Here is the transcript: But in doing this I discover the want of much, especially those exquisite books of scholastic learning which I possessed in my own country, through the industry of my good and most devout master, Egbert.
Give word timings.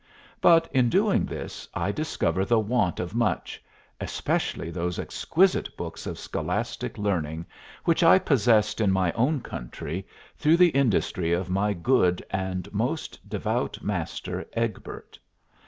But 0.41 0.67
in 0.73 0.89
doing 0.89 1.25
this 1.27 1.69
I 1.75 1.91
discover 1.91 2.43
the 2.43 2.57
want 2.57 2.99
of 2.99 3.13
much, 3.13 3.61
especially 3.99 4.71
those 4.71 4.97
exquisite 4.97 5.77
books 5.77 6.07
of 6.07 6.17
scholastic 6.17 6.97
learning 6.97 7.45
which 7.85 8.01
I 8.01 8.17
possessed 8.17 8.81
in 8.81 8.91
my 8.91 9.11
own 9.11 9.41
country, 9.41 10.07
through 10.39 10.57
the 10.57 10.69
industry 10.69 11.33
of 11.33 11.51
my 11.51 11.73
good 11.73 12.25
and 12.31 12.67
most 12.73 13.29
devout 13.29 13.83
master, 13.83 14.43
Egbert. 14.53 15.19